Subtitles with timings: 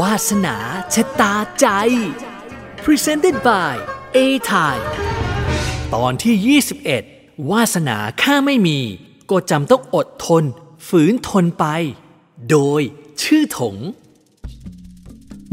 [0.00, 0.56] วาสนา
[0.94, 1.66] ชะตาใจ
[2.84, 3.74] Presented by
[4.16, 4.18] A
[4.50, 4.76] t i
[5.94, 6.60] ตอนที่
[7.04, 8.78] 21 วาสนาข้าไม่มี
[9.30, 10.44] ก็จำต้องอดทน
[10.88, 11.64] ฝืนทนไป
[12.50, 12.82] โดย
[13.22, 13.76] ชื่อถง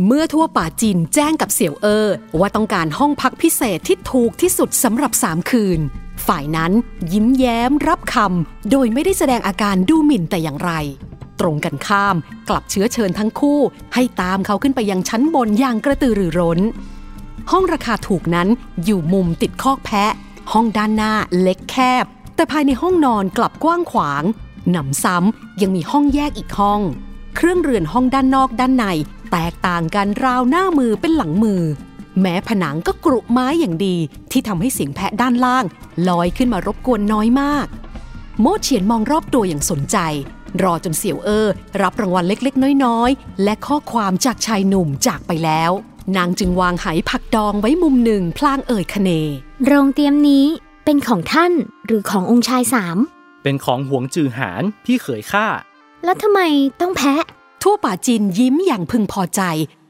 [0.05, 2.07] เมื่อทั่วป่าจีนแจ้งกับเสี่ยวเออ
[2.39, 5.79] ว่าต้องการห้องพักพิเศษที่ถูกที่สุดสำหรับสามคืน
[6.27, 6.71] ฝ่ายนั้น
[7.13, 10.71] ยิ้มแย้มรับคำโดยไม่ได้แสดงอาการดูหมิ่นแต่อย่างไร
[11.39, 12.15] ตรงกันข้าม
[12.49, 13.59] กลับเชื้อเชิญทั้งคู่
[13.93, 16.59] ให้ตามเขาขึ้นไปยังชั้นบนอย่างกระตือรือร้น
[17.51, 18.47] ห้องราคาถูกนั้น
[18.83, 20.11] อยู่มุมติดคอกแพะ
[20.51, 24.23] ห้องด้านหน้าเล็กแคบ แต่ภายในห้องนอนกลับกว้างขวาง
[24.71, 26.81] หนำซ้ำยังมีห้องแยกอีกห้อง
[27.35, 28.85] เครื่องเรือนห้องด้านนอกด้านใน
[29.31, 31.61] แตกต่างกันราวหน้ามือเป็นหลังมือ
[32.21, 33.95] แม้ผนังก็กรุไม้อย่างดี
[34.31, 35.65] ที่ทำให้เสียงแพะด้านล่าง
[36.07, 37.67] ลอยขึ้นมารบกวนน้อยมาก
[38.41, 39.97] โมเฉียนมองรอบตัวอย่างสนใจ
[40.63, 41.47] รอจนเสี่ยวเออ
[41.81, 45.71] รับรางวัลเล็กๆ น้อยๆ และข้อความจากชายหนุ่มจากไปแล้ว
[46.17, 49.09] นางจึงวางไหผักดองไว้มุมหนึ่งพลางเอ่ยคเน
[49.65, 50.45] โรงเตรียมนี้
[50.85, 51.51] เป็นของท่าน
[51.85, 52.97] หรือขององค์ชายสาม
[53.43, 55.45] เป็นของหวงจือหานพี่เขยข้า
[56.03, 56.39] แล้วทำไม
[56.81, 57.23] ต้องแพะ
[57.63, 59.41] ทั่วป่าจินยิ้มอย่างพึงพอใจ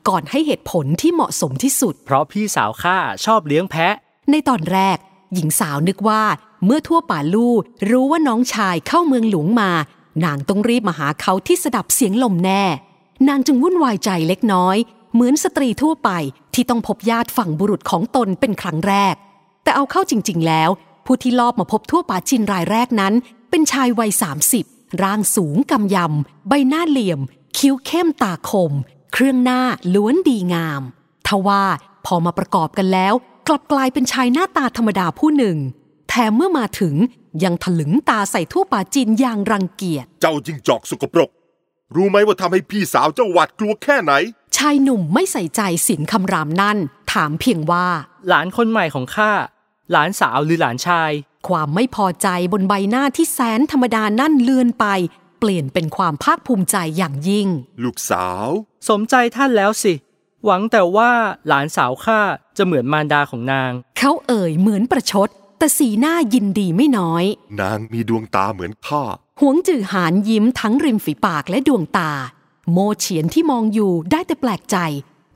[0.07, 3.93] ก่อนให้เหตุผลที่เหมาะสมที่สุด เพราะพี่สาวข้าชอบเลี้ยงแพะ
[4.31, 4.97] ในตอนแรก
[5.33, 6.23] หญิงสาวนึกว่า
[6.65, 7.55] เมื่อทั่วป่าลู่
[7.89, 9.71] รู้ว่าน้องชายเข้าเมืองหลวงมา
[10.23, 12.63] นางต้องรีบมาหาเขาที่สดับเสียงลมแน่
[13.27, 14.77] นางจึงวุ่นวายใจเล็กน้อย
[15.13, 16.09] เหมือนสตรีทั่วไป
[16.53, 19.15] ที่ต้องพบญาติฝั่งบุรุษของตนเป็นครั้งแรก
[19.63, 20.69] แต่เอาเข้าจริง ๆ แล้ว
[21.05, 23.13] ผู้ที่ลอบมาพบทั่วป่าจินรายแรกนั้น
[23.49, 24.11] เป็นชายวัย
[24.55, 27.19] 30 ร่างสูงกำยำ ใบหน้าเหลี่ยม
[27.57, 28.71] คิ้วเข้มตาคม
[29.13, 29.61] เครื่องหน้า
[29.93, 30.81] ล้วนดีงาม
[31.27, 31.63] ทว่า
[32.05, 33.13] พอมาประกอบกันแล้ว
[33.47, 35.57] กลับกลายเป็นชายหน้าตาธรรมดาผู้หนึ่ง
[36.09, 36.95] แถมเมื่อมาถึง
[37.43, 41.29] ยังถลึงตาใส่ทั่วป่าจินอย่างรังเกียจ เจ้าจิงจอกสกปรก
[41.95, 44.13] รู้ไหมว่าทำให้พี่สาวเจ้าหวาดกลัวแค่ไหน
[44.57, 46.77] ชายหนุ่มไม่ใส่ใจเสินคำรามนั่น
[47.11, 47.87] ถามเพียงว่า
[48.27, 49.31] หลานคนใหม่ของข้า
[49.91, 51.11] หลานสาวหรือหลานชาย
[51.47, 54.85] ความไม่พอใจบนใบหน้าที่แสนธรรมดานั่นเลือนไป
[55.39, 57.47] เปลี่ยนเป็นความภาคภูมิใจอย่างยิ่ง
[57.83, 58.47] ลูกสาว
[58.89, 59.93] สมใจท่านแล้วสิ
[60.45, 61.11] หวังแต่ว่า
[61.47, 62.19] หลานสาวข้า
[62.57, 67.23] จะเหมือนมารดาของนาง เขาเอ่ยเหมือนประชด แต่สีหน้ายินดีไม่น้อย
[67.59, 69.03] นางมีดวงตาเหมือนข้า
[69.41, 72.11] หวงจือหานยิ้มทั้งริมฝีปากและดวงตา
[72.71, 74.77] โมเฉียนที่มองอยู่ได้แต่แปลกใจ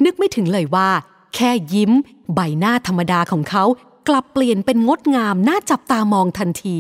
[0.04, 0.90] นึกไม่ถึงเลยว่า
[1.36, 1.92] แค่ยิ้ม
[2.34, 3.64] ใบหน้าธรรมดาของเขา
[4.08, 6.80] กลับเปลี่ยนเป็นงดงามน่าจับตามองทันที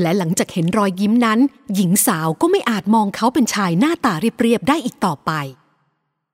[0.00, 1.38] และหลังจากเห็นรอยยิ้มนั้น
[1.74, 5.30] หญิงสาวก็ไม่อาจมองเขาเป็นชายหน้าตาเรียบๆได้อีกต่อไป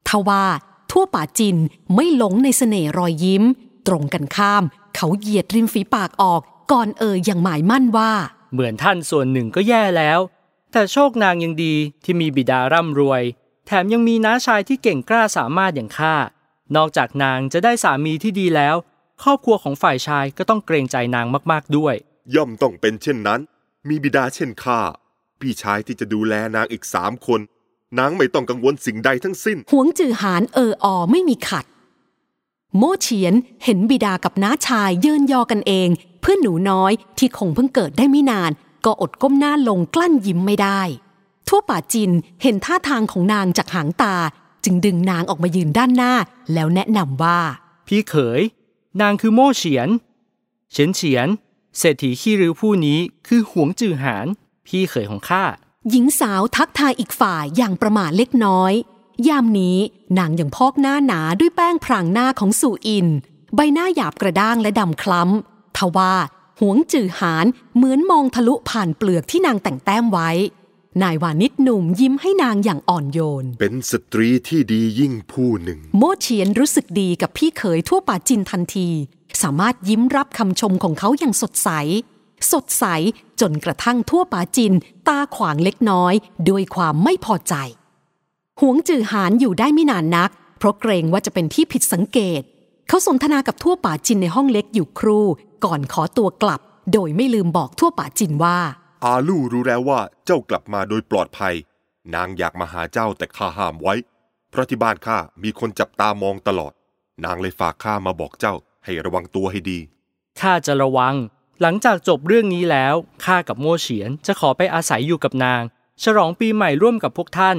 [0.08, 0.44] ทว่า
[0.90, 1.56] ทั่วป่าจิน
[1.94, 3.42] ไม่หลงในเสน่ห์รอยยิ้ม
[3.86, 8.12] ตรงกันข้าม เขาเหยียดริมฝีปากออก ก่อนเอ่ยอย่างหมายมั่นว่า
[8.52, 10.20] เหมือนท่านส่วนหนึ่งก็แย่แล้ว
[10.72, 11.74] แต่โชคนางยังดี
[12.04, 13.22] ที่มีบิดาร่ำรวย
[13.66, 16.16] แถมยังมีน้าชายที่เก่งกล้าสามารถอย่างข้า
[16.76, 18.76] นอกจากนางจะได้สามีที่ดีแล้ว
[19.22, 21.94] ครอบครัวของฝ่ายชายก็ต้องเกรงใจนางมากๆด้วย
[22.34, 23.40] ย่อมต้องเป็นเช่นนั้น
[23.88, 24.80] มีบิดาเช่นข้า
[25.40, 27.40] พี่ชายที่จะดูแลนางอีกสามคน
[27.98, 31.64] นางไม่ต้องกังวลสิ่งใดทั้งสิ้น หวงจือหานเอออไม่มีขัด
[32.78, 35.88] โมเฉียนเห็นบิดากับน้าชายเยินยอกันเอง
[36.20, 38.50] เพื่อนหนูน้อยที่คงเพิ่งเกิดได้ไม่นาน
[38.84, 40.80] ก็อดก้มหน้าลงกลั้นยิ้มไม่ได้
[41.48, 42.10] ทั่วป่าจิน
[42.42, 44.16] เห็นท่าทางของนางจากหางตา
[44.64, 46.14] จึงดึงนางออกมายืนด้านหน้า
[46.52, 47.40] แล้วแนะนำว่า
[47.86, 48.40] พี่เขย
[49.00, 49.88] นางคือโม่เฉียน
[50.72, 51.28] เฉียนเฉียน
[51.78, 54.26] เศรษฐีขี้ริ้วผู้นี้คือหวงจือหาน
[54.66, 55.44] พี่เขยของข้า
[55.90, 58.72] หญิงสาวทักทายอีกฝ่ายอย่างประมาทเล็กน้อย
[59.28, 59.78] ยามนี้
[60.18, 63.06] นางยังพอกหน้าหนาด้วยแป้งพรางหน้าของสู่อิน
[63.54, 66.14] ใบหน้าหยาบกระด้างและดำคล้ำทว่า
[66.60, 70.30] หวงจือหานเหมือนมองทะลุผ่านเปลือกที่นางแต่งแต้มไว้
[71.02, 78.88] นายวานิชหนุ่มยิ้มให้นางอย่างอ่อนโยน เป็นสตรีที่ดียิ่งผู้หนึ่ง โมเฉียนรู้สึกดีกับพี่เขยทั่วป่าจินทันที
[79.42, 81.68] สามารถยิ้มรับคำชมของเขาอย่างสดใส
[82.52, 82.84] สดใส
[83.40, 84.72] จนกระทั่งทั่วป่าจิน
[85.08, 86.14] ตาขวางเล็กน้อย
[86.48, 87.54] ด้วยความไม่พอใจ
[88.60, 92.42] หวงจือหานอยู่ได้ไม่นานนัก เพราะเกรงว่าจะเป็นที่ผิดสังเกต
[92.88, 95.26] เขาสนทนากับทั่วป่าจินในห้องเล็กอยู่ครู่
[95.64, 96.60] ก่อนขอตัวกลับ
[96.92, 98.58] โดยไม่ลืมบอกทั่วป่าจินว่า
[99.04, 101.54] อาลู่รู้แล้วว่าเจ้ากลับมาโดยปลอดภัย
[102.14, 103.94] นางอยากมาหาเจ้าแต่ข้าห้ามไว้
[104.50, 106.72] เพราะที่บ้านข้ามีคนจับตามองตลอด
[107.24, 108.54] นางเลยฝากข้ามาบอกเจ้า
[108.84, 109.78] ให้ระวังตัวให้ดี
[110.40, 111.14] ข้าจะระวัง
[111.60, 115.62] หลังจากจบเรื่องนี้แล้วข้ากับโม่เฉียนจะขอไปอาศัยอยู่กับนาง
[116.02, 117.56] ฉลองปีใหม่ร่วมกับพวกท่าน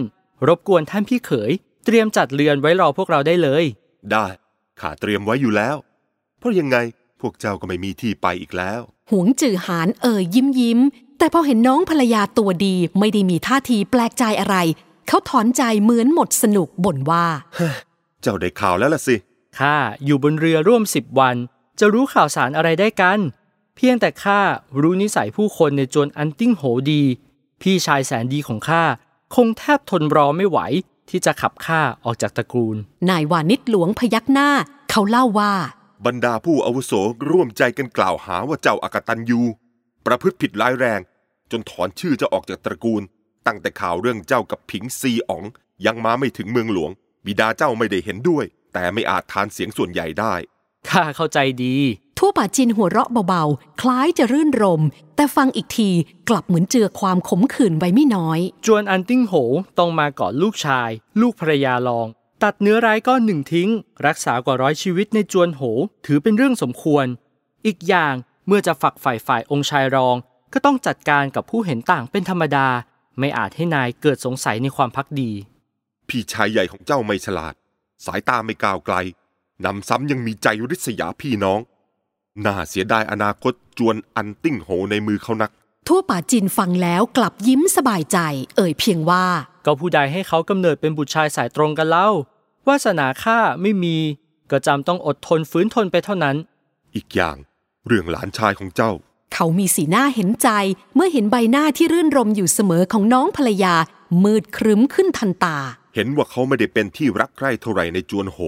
[0.47, 1.51] รบกวนท่านพี่เขย
[1.85, 3.63] เตรียมจัดเรือนไว้รอพวกเราได้เลย
[4.11, 4.27] ได้
[4.79, 5.75] ข้าเตรียมไว้อยู่แล้ว
[6.39, 6.77] เพราะยังไง
[7.21, 10.79] พวกเจ้าก็ไม่มีที่ไปอีกแล้ว หวงจือหานเอ่ยยิ้มยิ้ม
[11.17, 14.55] แต่พอเห็นน้องภรรยาตัวดีไม่ได้มีท่าทีแปลกใจอะไร
[15.07, 17.25] เขาถอนใจเหมือนหมดสนุกบ่นว่า
[18.21, 19.15] เจ้าได้ข่าวแล้วล่ะสิ
[19.59, 21.35] ข้าอยู่บนเรือร่วมสิบวัน
[21.79, 23.19] จะรู้ข่าวสารอะไรได้กัน
[23.75, 24.39] เพียงแต่ข้า
[24.81, 27.03] รู้นิสัยผู้คนในจวนอันติ้งโหดี
[27.61, 28.83] พี่ชายแสนดีของข้า
[29.33, 30.59] คงแทบทนรอไม่ไหว
[31.09, 32.75] ที่จะขับข้าออกจากตระกูล
[33.09, 34.49] นายวานิชหลวงพยักหน้า
[34.89, 35.53] เขาเล่าว่า
[36.05, 36.91] บรรดาผู้อาวุโส
[37.29, 39.41] ร่วมใจกันกล่าวหาว่าเจ้าอากตันยู
[40.05, 41.01] ประพฤติผิดร้ายแรง
[41.51, 43.01] จนถอนชื่อเจ้าออกจากตระกูล
[43.47, 45.43] ตั้งแต่ข่าวเรื่องเจ้ากับผิงซีอ๋อง
[45.85, 46.91] ยังมาไม่ถึงเมืองหลวง
[47.25, 50.33] บิดาเจ้าไม่ได้เห็นด้วย แต่ไม่อาจทานเสียงส่วนใหญ่ได้
[50.89, 51.75] ข้าเข้าใจดี
[52.17, 54.81] ทั่วป่าจินหัวเราะเบาๆ คล้ายจะรื่นรม
[55.15, 55.89] แต่ฟังอีกที
[56.29, 59.33] กลับเหมือนเจือความขมขื่นไว้ไม่น้อย จวนอันติ้งโห
[59.79, 60.89] ต้องมาก่อนลูกชาย
[61.21, 62.07] ลูกภรรยาลอง
[62.43, 63.69] ตัดเนื้อร้ายก้อนหนึ่งทิ้ง
[64.07, 65.61] รักษากว่าร้อยชีวิตในจวนโห
[66.05, 67.05] ถือเป็นเรื่องสมควร
[67.65, 68.15] อีกอย่าง
[68.47, 70.15] เมื่อจะฝักฝ่ายฝ่ายองค์ชายรอง
[70.53, 72.67] ก็ต้องจัดการกับผู้เห็นต่างเป็นธรรมดา
[73.19, 75.31] ไม่อาจให้นายเกิดสงสัยในความพักดี
[76.07, 77.53] พี่ชายใหญ่ของเจ้าไม่ฉลาด
[78.05, 78.95] สายตาไม่ก้าวไกล
[79.65, 81.59] นำซ้ำยังมีใจริษยาพี่น้อง
[82.43, 85.51] น่าเสียดายอนาคตจวนอันติ้งโหวในมือเขานัก
[85.87, 88.17] ถัวป๋าจินฟังแล้วกลับยิ้มสบายใจ
[88.55, 89.25] เอ่ยเพียงว่า
[89.65, 92.07] ก็ผู้ใดให้เขากำเนิดเป็นบุตรชายสายตรงกันเล่า
[92.67, 93.97] วาสนาข้าไม่มี
[94.51, 96.35] ก็จำต้องอดทนฝืนทนไปเท่านั้น
[96.95, 97.37] อีกอย่าง
[97.87, 98.91] เรื่องหลานชายของเจ้า
[99.33, 100.49] เขามีสีหน้าเห็นใจ
[100.95, 103.75] เมื่อเห็นใบหน้าที่รื่นรมย์อยู่เสมอของน้องภรรยา
[104.23, 105.57] มืดครึ้มขึ้นทันตา
[105.95, 108.39] เห็นว่าเขาไม่ได้เป็นที่รักใคร่เท่าไหร่ในจวนโหว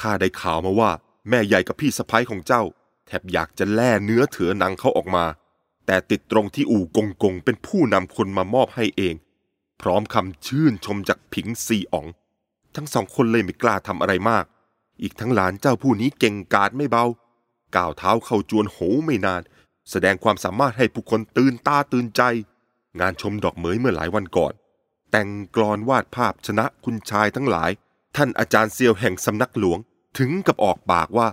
[0.00, 0.90] ข้าได้ข่าวมาว่า
[1.28, 2.62] แม่ใหญ่กับพี่สะพ้ยของเจ้า
[3.06, 5.24] แทบอยากจะแล่เนื้อเถือหนังเขาออกมา
[5.86, 9.14] แต่ติดตรงที่อู่กงกงเป็นผู้นำคนมามอบให้เอง
[9.80, 12.06] พร้อมคำชื่นชมจากผิงซีอ๋อง
[12.74, 14.44] ทั้งสองคนเลยไม่กล้าทำอะไรมาก
[15.02, 17.04] อีกทั้งหลานเจ้าผู้นี้เก่งกาจไม่เบา
[17.76, 19.42] ก้าวเท้าเข้าจวนโหไม่นาน
[19.90, 22.22] แสดงความสามารถให้ผู้คนตื่นตาตื่นใจ
[23.00, 24.52] งานชมดอกเหมยเมื่อหลายวันก่อน
[25.10, 27.70] แต่งกลอนวาดภาพชนะคุณชายทั้งหลาย
[28.16, 29.78] ท่านอาจารย์เซียวแห่งสำนักหลวง
[30.18, 31.28] ถึงกับออกปากว่า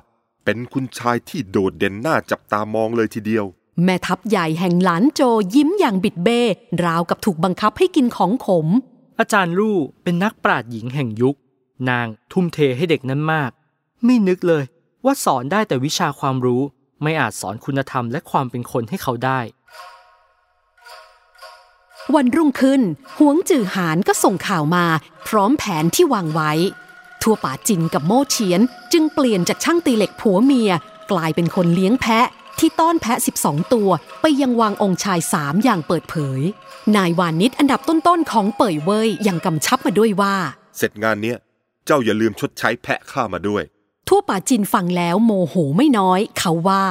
[0.46, 3.46] เป็นคุณชายที่โดดเด่นน่าจับตามองเลยทีเดียว
[3.84, 5.22] แม่ทัพใหญ่แห่งหลานโจ
[5.56, 6.42] ยิ้มอย่างบิดเบ้
[6.86, 8.68] ราวกับถูกบังคับให้กินของขม
[9.20, 11.38] อาจารย์ลู่เป็นนักปราชญ์หญิงแห่งยุค
[11.90, 13.52] นางทุ่มเทให้เด็กนั้นมาก
[14.06, 14.64] ไม่นึกเลย
[15.06, 16.62] ว่าสอนได้แต่วิชาความรู้
[17.04, 19.40] ไม่อาจสอนคุณธรรมและความเป็นคนให้เขาได้
[22.16, 22.82] วันรุ่งขึ้น
[23.20, 24.86] หวงจือหานก็ส่งข่าวมา
[25.28, 26.52] พร้อมแผนที่วางไว้
[27.24, 28.62] ทั่วป่าจินกับโม่เฉียน
[28.94, 30.72] จึงเปลี่ยนจากช่างตีเหล็กผัวเมีย
[31.12, 32.28] กลายเป็นคนเลี้ยงแพะ
[32.60, 33.90] ที่ต้อนแพะ 12 ตัว
[34.22, 36.42] ไปยังวางองค์ชายสามอย่างเปิดเผย
[36.96, 40.36] นายวานิชอันดับต้นๆของเป่ยเว่ยยังกำชับมาด้วยว่า
[40.78, 41.38] เสร็จงานเนี้ย
[41.86, 43.64] เจ้าอย่าลืมชดใช้แพะข้ามาด้วย
[44.08, 46.84] ทั่วป่าจินฟังแล้วโมโหไม่น้อย เขาว่า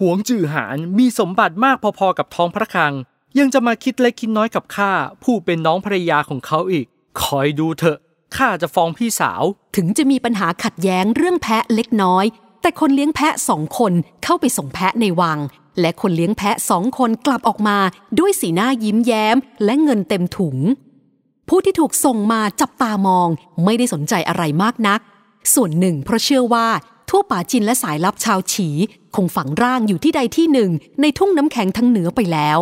[0.00, 2.94] หวงจือหานมีสมบัติมากพอๆกับท้องพระคลัง
[3.38, 4.92] ยังจะมาคิดเล็กคิดน้อยกับข้า
[5.22, 6.86] ผู้เป็นน้องภรรยาของเขาอีก
[7.22, 7.98] คอยดูเถอะ
[8.36, 9.42] ข้าจะฟ้องพี่สาว
[9.76, 12.24] ถึงจะมีปัญหาขัดแย้งเรื่องแพะเล็กน้อย
[12.62, 13.92] แต่คนเลี้ยงแพะสองคน
[14.24, 15.38] เข้าไปส่งแพะในวัง
[15.80, 17.78] และคนเลี้ยงแพะสองคนกลับออกมา
[18.18, 20.56] ด้วยสีหน้ายิ้มแย้ม และเงินเต็มถุง
[21.48, 23.28] ผู้ที่ถูกส่งมาจับตามอง
[23.64, 25.00] ไม่ได้สนใจอะไรมากนัก
[25.54, 26.68] ส่วนหนึ่งเพราะเชื่อว่า
[27.08, 28.68] ทั่วป่าจินและสายลับชาวฉี
[29.16, 30.70] คงฝังร่างอยู่ที่ใดที่หนึ่ง
[31.00, 32.58] ในทุ่งน้ำแข็งทั้งเหนือไปแล้ว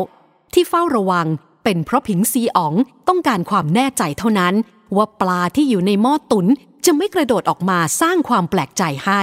[0.55, 1.27] ที่เฝ้าระวัง
[1.65, 2.75] เป็นเพราะผิงซีอ๋อง
[3.09, 4.55] ต้องการความแน่ใจเท่านั้น
[4.97, 6.47] ว่าปลาที่อยู่ในหม้อตุน
[6.85, 9.23] จะไม่กระโดดออกมาสร้างความแปลกใจให้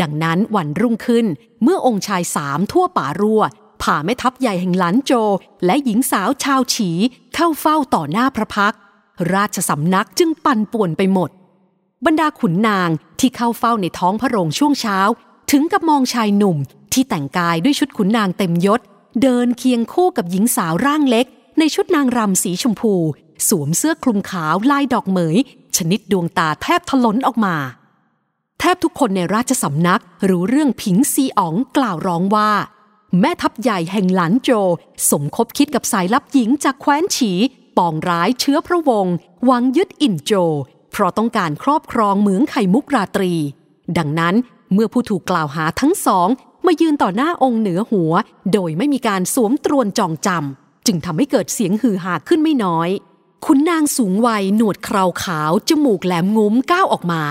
[0.00, 1.26] ดังนั้นวันรุ่งขึ้น
[1.62, 3.42] เมื่อองค์ชายสามทั่วป่ารั่ว
[3.82, 5.12] ผ่าแม่ทัพใหญ่แห่งหลันโจ
[5.64, 6.90] และหญิงสาวชาวฉี
[7.34, 8.74] เข้าเฝ้าต่อหน้าพระพัก
[9.34, 11.30] ราชสำนักจึงปั่นป่วนไปหมด
[12.06, 12.90] บรรดาขุนนาง
[13.20, 14.98] ที่เข้าเฝ้าในท้องพระโรงช่วงเช้า
[15.50, 16.56] ถึงกับมองชายหนุ่ม
[16.92, 18.80] ที่แต่งกายด้วยชุดขุนนางเต็มยศ
[19.22, 21.26] เดินเคียงคู่กับหญิงสาวร่างเล็ก
[21.60, 22.94] ในชุดนางรำสีชมพู
[23.48, 25.36] สวมเสื้อคลุมขาวลายดอกเหมย
[25.76, 27.56] ชนิดดวงตาแทบทะลนออกมา
[28.60, 32.50] แทบทุกคนในราชสำนักรู้เรื่องผิงซีอ๋องกล่าวร้องว่า
[33.20, 34.50] แม่ทัพใหญ่แห่งหลันโจ
[35.10, 37.32] สมคบคิดกับสายลับหญิงจากแคว้นฉี
[37.78, 40.32] ปองร้ายเชื้อพระวงศ์หวังยึดอินโจ
[40.92, 43.32] เพราะต้องการครอบครองเหมืองไข่มุกราตรี
[43.98, 44.34] ดังนั้น
[44.72, 46.28] เมื่อผู้ถูกกล่าวหาทั้งสอง
[46.66, 48.12] มายืนต่อหน้าองค์เหนือหัว
[48.52, 52.88] โดยไม่มีการสวมตรวนจองจำ จึงทำให้เกิดเสียงฮือฮาขึ้นไม่น้อย
[53.46, 57.22] คุณนางสูงวัยหนวดเคราขาว จมูกแหลมงุ้มก้าวออกมา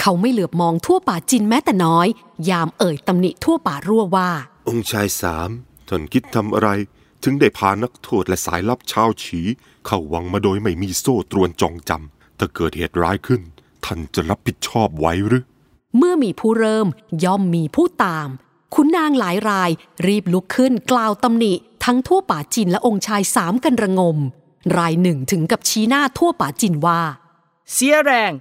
[0.00, 2.06] เขาไม่เหลือบมองทั่วป่าจินแม้แต่น้อย
[2.50, 4.30] ยามเอ่ยตำหนิทั่วป่ารั่วว่า
[4.68, 5.50] องค์ชายสาม
[5.88, 6.68] ท่านคิดทำอะไร
[7.22, 9.40] ถึงได้พานักโทษและสายลับชาวฉี
[9.86, 13.40] เข้าวังมาโดยไม่มีโซ่ตรวนจองจำถ้าเกิดเหตุร้ายขึ้น
[13.84, 15.44] ท่านจะรับผิดชอบไว้หรือ
[15.96, 16.86] เมื่อมีผู้เริ่ม
[17.24, 18.28] ย่อมมีผู้ตาม
[18.78, 19.70] คุณนางหลายราย
[20.06, 21.52] รีบลุกขึ้นกล่าวตำหนิ
[21.84, 24.18] ทั้งทั่วป่าจินและองค์ชายสามกันระงม
[24.76, 27.00] รายหนึ่งถึงกับชี้หน้าทั่วป่าจินว่า
[27.72, 28.32] เสียแรง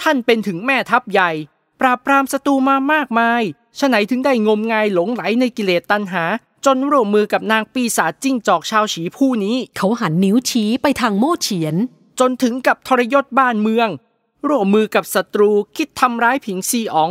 [0.00, 1.30] ท่านเป็นถึงแม่ทัพใหญ่
[1.80, 3.42] ปราบปรามศัตรูมามากมาย
[3.78, 6.24] ฉะไหนถึงได้งมงายหลงไหลในกิเลสตัณหา
[6.64, 11.74] จนร่วมมือกับนางปีศาจจิ้งจอกชาวฉีผู้นี้ เขาหันนิ้วชี้ไปทางโม่เฉียน
[12.20, 13.88] จนถึงกับทรยศบ้านเมือง
[14.48, 17.10] ร่วมมือกับศัตรูคิดทำร้ายผิงซีอ๋อง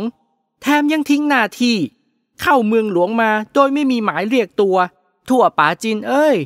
[0.62, 1.76] แถมยังทิ้งหน้าที่
[2.42, 4.76] เข้าเมืองหลวงมาโดยไม่มีหมายเรียกตัว
[5.28, 6.36] ทั่วป่าจินเอ้ย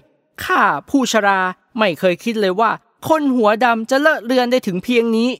[0.44, 1.40] ข้าผู้ชรา
[1.78, 2.70] ไม่เคยคิดเลยว่า
[3.08, 5.30] คนหัวดำจะเลอะเลือนได้ถึงเพียงนี้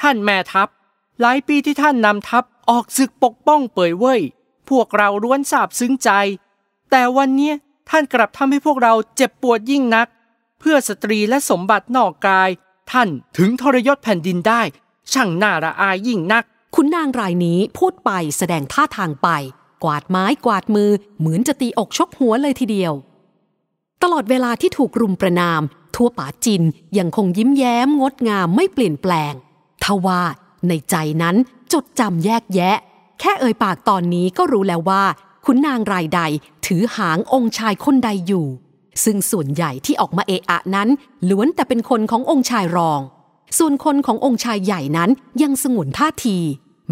[0.00, 0.68] ท่านแม่ทัพ
[1.20, 4.20] หลายปีที่ท่านนำทัพออกศึกปกป้องเป่ยเว่ย
[4.68, 6.10] พวกเราล้วนซาบซึ้งใจ
[6.90, 7.52] แต่วันนี้
[7.90, 10.08] ท่านกลับทำให้พวกเราเจ็บปวดยิ่งนัก
[10.58, 12.50] เพื่อสตรีและสมบัตินอกกาย
[12.92, 14.62] ท่านถึงทรยศแผ่นดินได้
[15.12, 16.44] ช่างน่าระอายยิ่งนัก
[16.76, 19.28] คุณนางรายนี้พูดไปแสดงท่าทางไป
[19.84, 22.92] กวาดไม้กวาดมือ เหมือนจะตีอกชกหัวเลยทีเดียว
[24.02, 25.62] ตลอดเวลาที่ถูกรุมประนาม
[25.94, 26.62] ทั่วป่าจิน
[26.98, 29.32] ยังคงยิ้มแย้มงดงามไม่เปลี่ยนแปลง
[29.84, 30.22] ทว่า
[30.68, 31.36] ในใจนั้น
[31.72, 32.76] จดจำแยกแยะ
[33.20, 35.02] แค่เอ่ยปากตอนนี้ก็รู้แล้วว่า
[35.44, 36.20] ขุนนางรายใด
[36.66, 38.46] ถือหางองค์ชายคนใดอยู่
[39.04, 40.88] ซึ่งส่วนใหญ่ที่ออกมาเอะอะนั้น
[41.28, 43.00] ล้วนแต่เป็นคนขององค์ชายรอง
[43.58, 45.10] ส่วนคนขององค์ชายใหญ่นั้น
[45.42, 46.38] ยังสงวนท่าที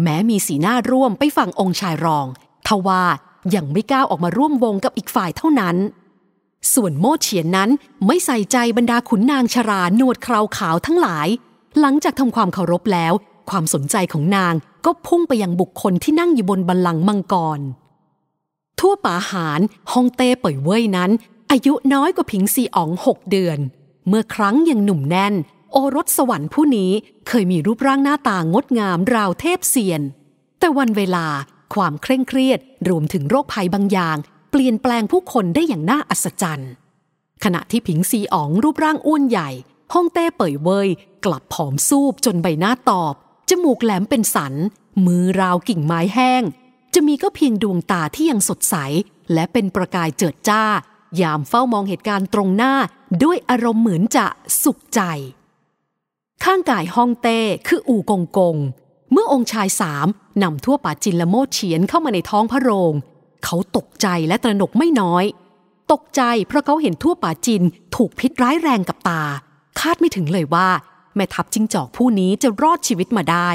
[0.01, 2.25] แม้มีสีหน้าร่วมไปฝั่งองค์ชายรอง
[2.67, 3.03] ทว่า
[3.55, 5.75] ยังไม่ก้าวออกมาร่วมวงกับอีกฝ่ายเท่านั้น
[6.73, 7.69] ส่วนโมเฉียนนั้น
[8.05, 11.27] ไม่ใส่ใจบรรดาขุนนางชรา หนวดคราวขาวทั้งหลาย
[11.79, 13.13] หลังจากทำความเคารพแล้ว
[13.49, 14.53] ความสนใจของนาง
[14.85, 17.59] ก็พุ่งไปยังบุคคลที่นั่งอยู่บนบัลลังก์มังกร
[18.79, 19.59] ทั่วป่าหาร
[19.91, 21.11] ฮองเต้เป่ยเว่ยนั้น
[21.51, 23.57] อายุน้อยกว่าผิงซีอ๋องหกเดือน
[24.07, 25.33] เมื่อครั้งยังหนุ่มแน่น
[25.71, 26.91] โอรสสวรรค์ผู้นี้
[27.27, 30.01] เคยมีรูปร่างหน้าตางดงามราวเทพเซียน
[30.59, 31.27] แต่วันเวลา
[31.73, 32.59] ความเคร่งเครียด
[32.89, 34.17] รวมถึงโรคภัยบางอย่าง
[34.51, 36.71] เปลี่ยนแปลงผู้คนได้อย่างน่าอัศจรรย์
[37.43, 39.49] ขณะที่ผิงซีอ๋องรูปร่างอ้วนใหญ่
[39.93, 40.89] ฮ่องเต้เป่ยเวย
[41.25, 43.13] กลับผอมซูบจนใบหน้าตอบ
[43.49, 44.53] จมูกแหลมเป็นสัน
[45.05, 46.43] มือราวกิ่งไม้แห้ง
[46.93, 48.75] จะมีก็เพียงดวงตาที่ยังสดใส
[49.33, 50.63] และเป็นประกายเจิดจ้า
[51.21, 52.73] ยามเฝ้ามองเหตุการณ์ตรงหน้า
[53.23, 54.25] ด้วยอารมณ์เหมือนจะ
[54.63, 55.01] สุขใจ
[56.43, 58.57] ข้างกายฮ่องเต้คืออู่กงกง
[59.11, 60.07] เมื่อองค์ชายสาม
[60.43, 62.93] นำทั่วป่าจินละโมดเฉียนเข้ามาในท้องพระโรง
[63.45, 65.25] เขาตกใจและตระหนกไม่น้อย
[65.91, 67.63] ตกใจเพราะเขาเห็นทั่วป่าจิน
[67.95, 69.23] ถูกพิษร้ายแรงกับตา
[69.79, 70.69] คาดไม่ถึงเลยว่า
[71.15, 73.49] แม่ทัพจิงจอกผู้นี้จะรอดชีวิตมาได้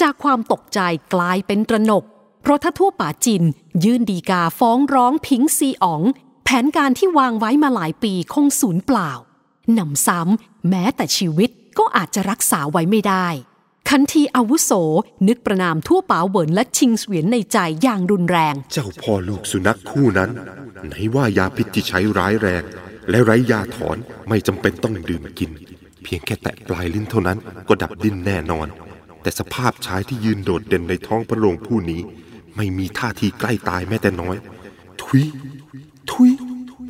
[0.00, 0.80] จากความตกใจ
[1.14, 2.04] กลายเป็นตระหนก
[2.42, 3.42] เพราะถ้าทั่วป่าจิน
[3.84, 6.02] ยื่นดีกาฟ้องร้องพิงซีอ๋อง
[6.44, 9.10] แผนการที่วางไว้มาหลายปีคงสูญเปล่า
[9.78, 13.26] นำซ้ำแม้แต่ชีวิต ก็อาจจะรักษาไว้ไม่ได้
[13.88, 14.70] คันทีอาวุโส
[15.28, 20.30] นึกประนามทั่วป่าเหวินและชิงเสวียนในใจอย่างรุนแรง เจ้าพ่อลูกสุนัขคู่นั้น
[20.86, 22.62] ไหนว่ายาพิษที่ใช้ร้ายแรง
[23.10, 23.96] และไร้ยาถอน
[24.28, 25.50] ไม่จำเป็นต้องดื่มกิน
[26.02, 27.38] เพียงแค่แตะปลายลิ้นเท่านั้น
[27.68, 28.66] ก็ดับดิ้นแน่นอน
[29.22, 32.00] แต่สภาพชายที่ยืนโดดเด่นในท้องพระโรงผู้นี้
[32.56, 34.36] ไม่มีท่าทีใกล้ตายแม้แต่น้อย
[35.02, 35.22] ทุย
[36.10, 36.30] ทุย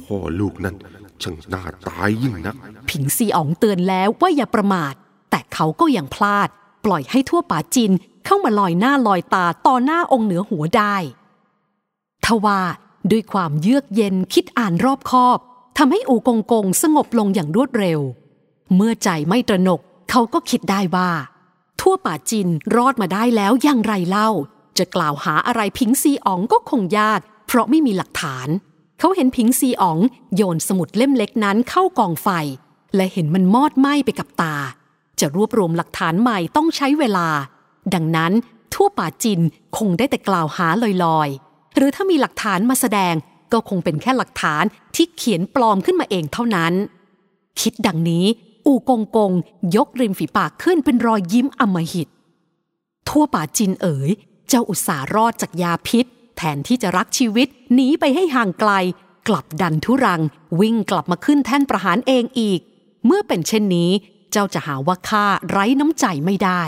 [0.03, 0.77] พ่อลูกนั้น
[1.23, 2.57] ช่างน่าตายยิ่งนัก
[2.91, 4.95] ผิงซีอ๋องเตือนแล้วว่าอย่าประมาท
[5.31, 6.49] แต่เขาก็ยังพลาด
[6.85, 7.93] ปล่อยให้ทั่วป่าจิน
[8.25, 10.97] เข้ามาลอยหน้าลอยตาต่อหน้าองค์เหนือหัวได้
[12.27, 12.61] ทว่า
[13.11, 15.39] ด้วยความเยือกเย็นคิดอ่านรอบคอบ
[15.79, 18.01] ทำให้อูกงกงสงบลงอย่างรวดเร็ว
[18.75, 21.11] เมื่อใจไม่ตระหนกเขาก็คิดได้ว่า
[21.81, 24.31] ทั่วป่าจินรอดมาได้แล้วอย่างไรเล่า
[24.79, 28.49] จะกล่าวหาอะไรพิงซีอ๋องก็คงยาก เพราะไม่มีหลักฐาน
[29.05, 29.99] เขาเห็นพิงซีอ๋อง
[30.37, 32.29] โยนสมุดเล่มเล็กนั้นเข้ากองไฟ
[32.97, 34.57] และเห็นมันมอดไหม้ไปกับตา
[35.21, 37.29] จะรวบรวมหลักฐานใหม่ต้องใช้เวลา
[37.95, 38.33] ดังนั้น
[38.75, 39.41] ทั่วป่าจิน
[39.79, 40.69] คงได้แต่กล่าวหา
[41.05, 43.15] ลอยๆ หรือถ้ามีหลักฐานมาแสดง
[43.53, 46.73] ก็คงเป็นแค่หลักฐานที่เขียนปลอมขึ้นมาเองเท่านั้น
[47.61, 48.25] คิดดังนี้
[48.67, 49.33] อูกงกง
[49.77, 52.09] ยกริมฝีปากขึ้นเป็นรอยยิ้มอำมหิต
[53.09, 54.11] ทั่วป่าจินเอ๋ย
[54.49, 56.07] เจ้าอุตสาหรอดจากยาพิษ
[56.43, 58.73] ทนที่จะรักชีวิตหนีไปให้ห่างไกล
[59.29, 60.23] กลับดันทุรัง
[60.61, 62.61] วิ่งกลับมาขึ้นแท่นประหารเองอีก
[63.07, 63.91] เมื่อเป็นเช่นนี้
[64.31, 66.63] เจ้าจะหาว่าข้าไร้น้ำใจไม่ได้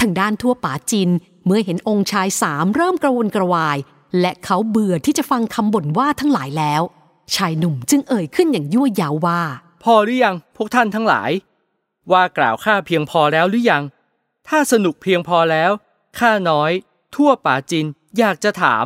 [0.00, 1.10] ทางด้านทั่วป่าจิน
[1.46, 3.78] เมื่อเห็นองค์ชายสามเริ่มกระวนกระวาย
[4.20, 6.82] และเขาเบื่อที่จะฟังคำบ่นว่าทั้งหลายแล้ว
[7.34, 9.40] ชายหนุ่มจึงเอ่ยขึ้นอย่างยั่วยาวว่า
[9.82, 11.30] พอหรือยังพวกท่านทั้งหลาย
[12.12, 13.82] ว่ากล่าวข้าเพียงพอแล้วหรือยัง
[14.48, 15.70] ถ้าสนุกเพียงพอแล้ว
[16.18, 16.72] ข้าน้อย
[17.14, 17.86] ทั่วป่าจิน
[18.18, 18.84] อยากจะถาม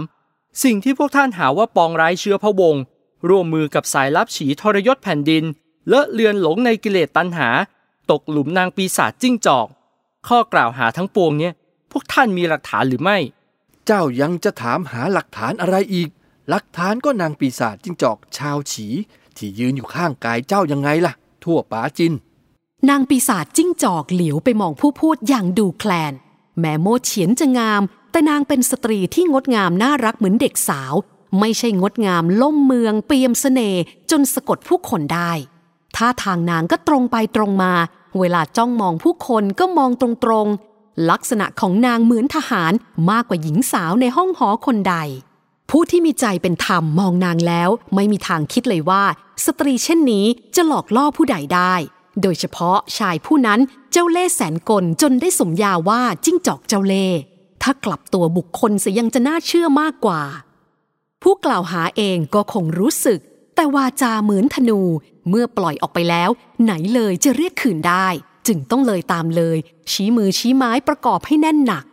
[0.64, 2.82] สิ่งที่พวกท่านหาว่าปองร้ายเชื้อพระวงศ์
[3.28, 5.44] ร่วมมือกับสายลับฉีทรยศแผ่นดิน
[5.88, 7.48] เลอะเลือนหลงในกิเลสตัณหา
[8.10, 9.66] ตกหลุมนางปีศาจจิ้งจอก
[10.28, 11.54] ข้อกล่าวหาทั้งปวงเนี่ย
[11.90, 13.18] พวกท่านมีหลักฐานหรือไม่
[13.86, 16.08] เจ้ายังจะถามหาหลักฐานอะไรอีก
[16.48, 18.86] หลักฐานก็นางปีศาจจิ้งจอกชาวฉี
[19.36, 21.12] ที่ยืนอยู่ข้างกายเจ้ายังไงล่ะ
[21.44, 22.12] ทั่วป๋าจิน
[22.88, 26.12] นางปีศาจจิ้งจอกเหลียวไปมองผู้พูดอย่างดูแคลน
[26.58, 30.94] แม้โมเฉียนจะงาม แต่นางเป็นสตรีที่งดงามน่ารักเหมือนเด็กสาว
[31.40, 35.32] ไม่ใช่งดงามล่มเมืองเปียมเสน่ห์จนสะกดผู้คนได้
[35.96, 37.72] ท่าทางนางก็ตรงไปตรงมา
[38.18, 42.72] เวลาจ้องมองผู้คนก็มองตรงๆ ลักษณะของนางเหมือนทหาร
[43.10, 44.96] มากกว่าหญิงสาวในห้องหอคนใด
[45.70, 49.04] ผู้ที่มีใจเป็นธรรมมองนางแล้ว ไม่มีทางคิดเลยว่า
[49.44, 51.74] สตรีเช่นนี้จะหลอกล่อผู้ใดได้
[52.22, 53.60] โดยเฉพาะชายผู้นั้น
[53.92, 57.18] เจ้าเล่ห์แสนกลจนได้สมญาว่าจิ้งจอกเจ้าเล่ห์
[57.62, 60.22] ถ้ากลับตัวบุคคลเสียยังจะน่าเชื่อมากกว่า
[61.22, 63.20] ผู้กล่าวหาเองก็คงรู้สึก
[63.54, 64.80] แต่วาจาเหมือนธนู
[65.28, 66.30] เมื่อปล่อยออกไปแล้ว
[66.62, 68.06] ไหนเลยจะเรียกคืนได้
[68.46, 69.58] จึงต้องเลยตามเลย
[69.90, 71.84] ชี้มือชี้ไม้ประกอบให้แน่นหนัก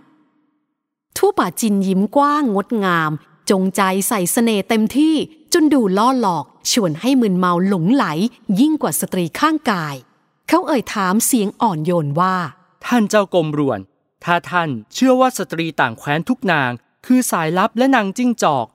[1.18, 3.12] ทั่ป่าจินยิ้มกว้างงดงาม
[3.50, 5.16] จงใจใส่เสน่ห์เต็มที่
[5.54, 8.06] จนดูล่อหลอก ชวนให้มึนเมาหลงไหล
[8.60, 9.96] ยิ่งกว่าสตรีข้างกาย
[10.48, 12.36] เขาเอ่ยถามเสียงอ่อนโยนว่า
[12.86, 13.80] ท่านเจ้ากรมรวน
[14.26, 16.72] ถ้าท่านเชื่อว่าสตรีต่างแคว้นทุกนาง
[17.06, 18.66] คือสายลับและนางจิ้งจอก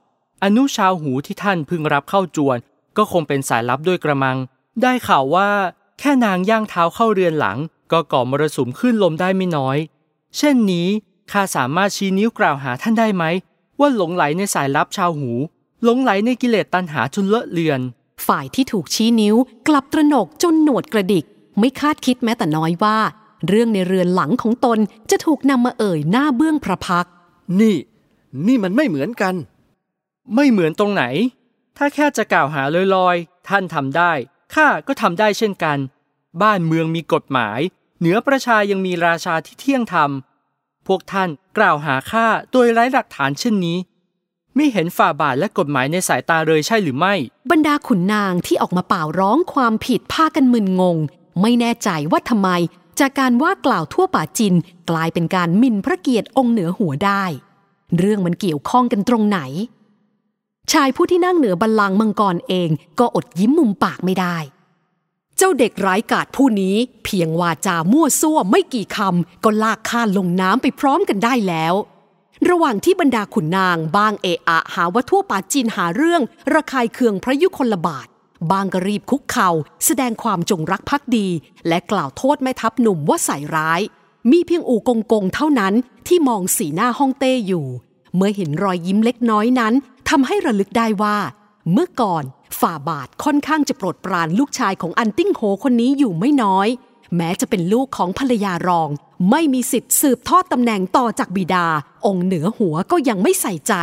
[0.43, 2.57] อนุชาวหูที่ท่านพึงรับเข้าจวน
[2.97, 4.37] ก็คงเป็นสายลับด้วยกระมัง
[4.81, 5.49] ได้ข่าวว่า
[5.99, 7.57] แค่นางย่างเท้าเข้าเรือนหลัง
[7.91, 9.77] ก็ก่อมรสุมขึ้นลมได้ไม่น้อย
[10.37, 10.87] เช่นนี้
[11.31, 13.23] ข้าสามารถชี้นิ้วกล่าวหาท่านได้ไหม
[13.79, 15.31] ว่าหลงไหลในสายลับชาวหู
[15.83, 17.81] หลงไหลในกิเลสตัณหาจนเลอะเลือน
[18.27, 19.35] ฝ่ายที่ถูกชี้นิ้ว
[19.67, 21.25] กลับตระหนกจนหนวดกระดิก
[21.59, 22.97] ไม่คาดคิดแม้แต่น้อยว่า
[23.47, 24.79] เรื่องในเรือนหลังของตน
[25.11, 27.13] จะถูกนำมาเอ่ยหน้าเบื้องพระพักตร์
[27.59, 27.75] นี่
[28.47, 29.35] นี่มันไม่เหมือนกัน
[30.35, 31.03] ไม่เหมือนตรงไหน
[31.77, 32.61] ถ้าแค่จะกล่าวหา
[32.95, 34.11] ลอยๆ ท่านทำได้
[34.53, 35.77] ข้าก็ทำได้เช่นกัน
[36.41, 37.59] บ้านเมืองมีกฎหมาย
[37.99, 40.11] เหนือประชายังมีราชาที่เที่ยงธรรม
[40.87, 43.77] พวกท่านกล่าวหาข้าโดยไร้หลักฐานเช่นนี้
[44.55, 47.13] ไม่เห็นฝ่าบาทและกฎหมายในสายตาเลยใช่หรือไม่
[47.51, 50.97] บรรดาขุนนางที่ออกมาเป่าร้องความผิดพากันมึนงง
[51.41, 52.49] ไม่แน่ใจว่าทำไม
[53.01, 54.53] จากการว่ากล่าวทั่วป่าจิน
[54.89, 57.23] กลายเป็นการหมิ่นพระเกียรติองค์เหนือหัวได้
[57.97, 59.39] เรื่องมันเกี่ยวข้องกันตรงไหน
[60.71, 64.37] ชายผู้ที่นั่งเหนือบัลลังก์มังกรเองก็อดยิ้มมุมปากไม่ได้
[65.37, 71.73] เจ้าเด็กร้ายกาจผู้นี้เพียงวาจามั่วซั่วไม่กี่คำก็ลากข้าลงน้ำไปพร้อมกันได้แล้ว
[72.49, 76.21] ระหว่างที่บรรดาขุนนางบางเอะอะหาว่าทั่วป่าจีนหาเรื่อง
[76.53, 78.07] ระคายเคืองพระยุคลบาท
[78.51, 79.49] บางก็รีบคุกเข่า
[79.85, 81.27] แสดงความจงรักภักดี
[81.67, 83.81] และกล่าวโทษแม่ทัพหนุ่มว่าใส่ร้าย
[84.31, 85.73] มีเพียงอูกงกงเท่านั้น
[86.07, 87.65] ที่มองสีหน้าห้องเต้อยู่
[88.15, 89.73] เมื่อเห็นรอยยิ้มเล็กน้อยนั้น
[90.09, 91.17] ทำให้ระลึกได้ว่า
[91.71, 92.23] เมื่อก่อน
[92.59, 96.67] ฝ่าบาทค่อนข้างจะโปรดปรานลูกชายของอันติ้งโฮคนนี้อยู่ไม่น้อย
[97.15, 98.89] แม้จะเป็นลูกของภรรยารอง
[99.29, 101.67] ไม่มีสิทธิ์สืบทอดตำแหน่งต่อจากบิดา
[102.05, 103.73] องค์เหนือหัวก็ยังไม่ใส่ใจ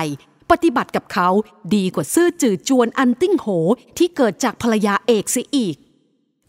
[0.51, 1.29] ปฏิบัติกับเขา
[1.75, 3.47] ดีกว่าซื่อจื่อจวนอันติ้งโหว
[3.99, 5.77] ที่เกิดจากภรรยาเอกเสียอีก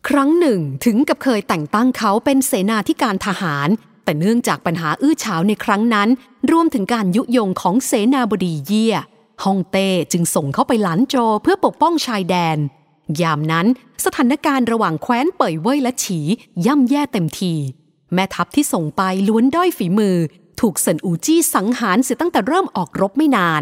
[0.07, 3.69] ครั้งหนึ่งถึงกับเคยแต่งตั้งเขาเป็นเสนาธิการทหาร
[4.03, 6.09] แต่เนื่องจากปัญหาอื้อฉาวในครั้งนั้น
[6.51, 8.95] รวมถึงการยุยงของเสนาบดีเยี่ย
[9.43, 12.57] ฮ่องเต้จึงส่งเขาไปหลานโจวเพื่อปกป้องชายแดน
[13.21, 13.67] ยามนั้น
[14.05, 16.19] สถานการณ์ระหว่างแคว้นเป่ยเว่ยและฉี
[16.65, 17.53] ย่ำแย่เต็มที
[18.13, 20.17] แม่ทัพที่ส่งไปล้วนด้อยฝีมือ
[20.59, 23.61] ถูกเซินอูจี้สังหารเสียตั้งแต่เริ่มออกรบไม่นาน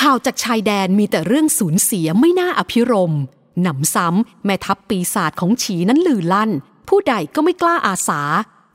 [0.00, 3.14] ข่าวจากชายแดนมีแต่เรื่องสูญเสียไม่น่าอภิรม
[3.62, 6.50] หนำซ้ำแม่ทัพปีศาจของฉีนั้นลือลั่น
[6.88, 8.22] ผู้ใดก็ไม่กล้าอาสา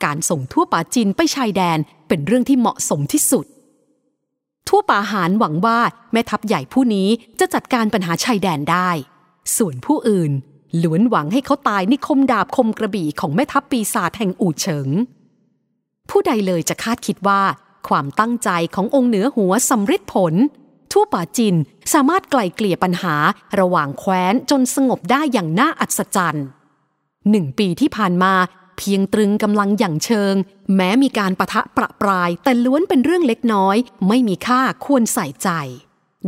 [0.03, 3.45] การส่งทั่วป่าจินไปชายแดนเป็นเรื่องที่เหมาะสมที่สุด
[4.67, 5.79] ทั่วป่าหารหวังว่า
[6.12, 8.89] แม่ทัพใหญ่ผู้นี้จะจัดการปัญหาชายแดนได้
[9.57, 10.31] ส่วนผู้อื่น
[10.84, 14.89] ล้วนหวังให้เขาตายในคมดาบคมกระบี่ของแม่ทัพปีศาจแห่งอู่เฉิง
[16.10, 17.41] ผู้ใดเลยจะคาดคิดว่า
[17.88, 20.34] ความตั้งใจขององค์เหนือหัวสำเร็จผล
[20.91, 21.56] ทั่วป่าจิน
[21.93, 23.15] สามารถไกล่เกลี่ยปัญหา
[23.60, 26.45] ระหว่างแคว้นจนสงบได้อย่างน่าอัศจรรย์
[27.30, 28.34] หนึ่งปีที่ผ่านมา
[28.77, 30.36] เพียงตรึงกำลังอย่างเชิง
[30.75, 33.75] แม้มีการประทะประปราย แต่ล้วนเป็นเรื่องเล็กน้อย
[34.08, 35.49] ไม่มีค่าควรใส่ใจ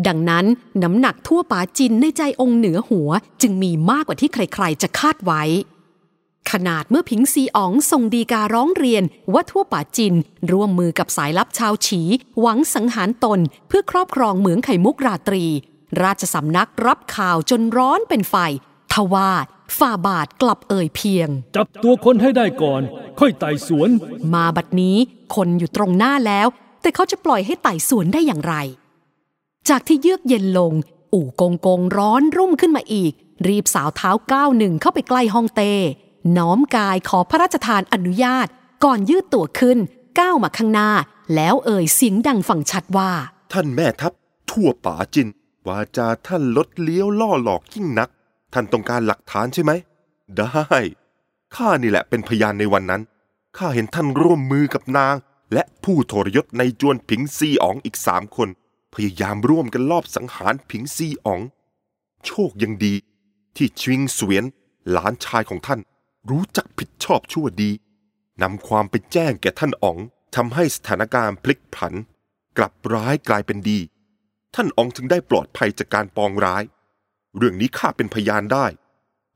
[0.07, 0.45] ดังนั้น
[0.83, 3.09] น้ำหนักทั่วป่าจินในใจองค์เหนือหัว
[3.41, 5.43] จึงมีมากกว่าที่ใครๆจะคาดไว้
[6.51, 9.03] ขนาดเมื่อผิงซีอ๋องส่งดีการ้องเรียน
[9.33, 10.13] ว่าทั่วป่าจิน
[10.51, 12.01] ร่วมมือกับสายลับชาวฉี
[12.39, 15.45] หวังสังหารตน เพื่อครอบครองเหมืองไข่มุกราตรี
[16.03, 18.35] ราชสำนักรับข่าวจนร้อนเป็นไฟ
[18.93, 19.31] ทว่า
[19.77, 22.81] ฝ่าบาทกลับเอ่ยเพียง จับตัวคนให้ได้ก่อน
[23.19, 23.89] ค่อยไต่สวน
[24.33, 24.97] มาบัดนี้
[25.35, 26.47] คนอยู่ตรงหน้าแล้ว
[26.81, 28.55] แต่เขาจะปล่อยให้ไต่สวนได้อย่างไร
[29.69, 30.73] จากที่เยือกเย็นลง
[31.13, 33.13] อู่กงกงร้อนรุ่มขึ้นมาอีก
[33.47, 35.73] รีบสาวเท้าก้าวหนึ่งเข้าไปใกล้ห้องเต้
[36.37, 38.47] น้อมกายขอพระราชทานอนุญาต
[38.83, 39.77] ก่อนยืดตัวขึ้น
[40.19, 40.89] ก้าวมาข้างหน้า
[41.35, 43.11] แล้วเอ่ยเสียงดังฟังชัดว่า
[43.53, 44.13] ท่านแม่ทัพ
[44.49, 45.27] ทั่วป่าจิน
[45.67, 48.09] วาจาท่านลดเลี้ยวล่อหลอกยิ่งนัก
[48.53, 49.71] ท่านต้องการหลักฐานใช่ไหม
[50.37, 50.79] ได้
[51.55, 53.01] ข้านี่แหละเป็นพยานในวันนั้น
[53.57, 55.15] ข้าเห็นท่านร่วมมือกับนาง
[55.53, 58.49] และผู้ทรยศในจวนผิงซีอ๋องอีกสามคน
[58.93, 61.41] พยายามร่วมกันลอบสังหารผิงซีอ๋อง
[62.25, 62.93] โชคยังดี
[63.55, 64.45] ที่ชิงเสวียน
[64.91, 65.79] หลานชายของท่าน
[66.29, 67.71] รู้จักผิดชอบชั่วดี
[68.41, 69.97] นำความไปแจ้งแก่ท่านอ๋อง
[70.35, 71.93] ทำให้สถานการณ์พลิกผัน
[72.57, 73.79] กลับร้ายกลายเป็นดี
[74.55, 76.63] ท่านอ๋องถึงได้ปลอดภัยจากการปองร้าย
[77.37, 78.65] เรื่องนี้ข้าเป็นพยานได้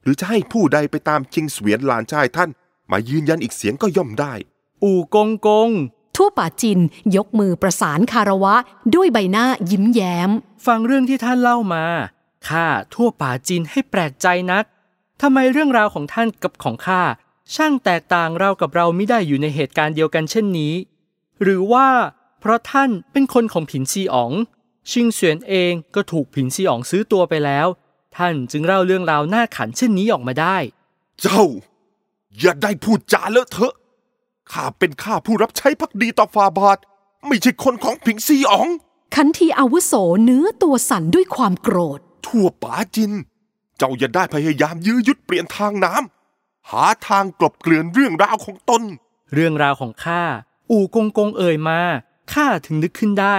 [0.02, 2.50] หรือจะให้ผู้ใดไปตามชิงเสวียนหลานชายท่าน
[2.92, 4.34] มายืนยันอีกเสียงก็ย่อมได้
[4.84, 5.70] อู่กงกง
[6.16, 6.80] ทั่วป่าจิน
[7.16, 8.56] ยกมือประสานคารวะ
[8.96, 10.30] ด้วยใบหน้ายิ้มแย้ม
[10.66, 11.86] ฟังเรื่องที่ท่านเล่ามา
[12.48, 14.66] ข้าทั่วป่าจีนให้แปลกใจนัก
[15.22, 17.02] ทำไมเรื่องราวของท่านกับของข้า
[17.56, 20.74] ช่างแตกต่างเรากับเราไม่ได้อยู่ในเหตุการณ์เดียวกันเช่นนี้
[21.42, 21.88] หรือว่า
[22.40, 24.32] เพราะท่านเป็นคนของผินซีอ๋อง
[24.92, 27.68] ชิงเสวียนเองก็ถูกผินซีอ๋องซื้อตัวไปแล้ว
[28.18, 30.58] ท่านจึงเล่าเรื่องราวน่าขันเช่นนี้ออกมาได้
[31.22, 31.44] เจ้า
[32.40, 33.74] อย่าได้พูดจาเลอะเทอะ
[34.52, 36.78] ข้าเป็นข้าผู้รับใช้พักดีต่อฟาบาท
[37.28, 38.68] ไม่ใช่คนของผิงซีอ๋อง
[39.16, 43.12] ขันทีอาวุโสเนื้อตัวสั่นด้วยความโกรธ ทั่วป๋าจิน
[43.78, 48.84] เจ้าอย่าได้พยายามยื้อยุดเปลี่ยนทางน้ำหาทางกลบเกลื่อนเรื่องราวของตน
[49.34, 50.24] เรื่องราวของข้า
[50.72, 51.82] อู่กงกงเอ่ยมา
[52.34, 53.38] ข้าถึงนึกขึ้นได้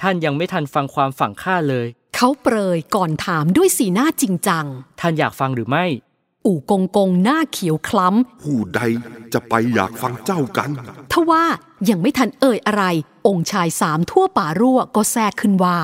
[0.00, 4.66] ท่านยังไม่ทันฟังความฝั่งข้าเลย เขาเปรยก่อนถามด้วยสีหน้าจริงจัง
[5.00, 5.84] ท่านอยากฟังหรือไม่
[6.46, 8.08] อู่กงกงหน้าเขียวคล้
[8.42, 8.80] ผู้ใด
[9.32, 11.44] จะไปอยากฟังเจ้ากันำทว่า
[11.88, 12.84] ยังไม่ทันเอ่ยอะไร
[13.26, 15.78] องค์ชายสามทั่วป่ารั่วก็แทรกขึ้นว่า